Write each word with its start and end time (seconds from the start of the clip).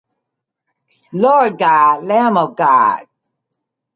Lord 1.11 1.59
God, 1.59 2.03
Lamb 2.05 2.35
of 2.35 2.55
God 2.55 3.05